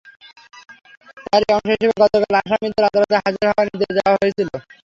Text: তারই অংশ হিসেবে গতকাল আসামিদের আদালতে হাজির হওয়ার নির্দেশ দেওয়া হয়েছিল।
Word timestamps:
তারই 1.25 1.49
অংশ 1.55 1.67
হিসেবে 1.73 1.93
গতকাল 2.01 2.33
আসামিদের 2.41 2.87
আদালতে 2.89 3.15
হাজির 3.17 3.43
হওয়ার 3.47 3.67
নির্দেশ 3.69 3.89
দেওয়া 3.97 4.17
হয়েছিল। 4.19 4.49